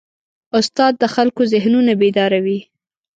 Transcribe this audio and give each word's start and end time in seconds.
استاد 0.59 0.93
د 0.99 1.03
خلکو 1.15 1.41
ذهنونه 1.53 1.91
بیداروي. 2.01 2.59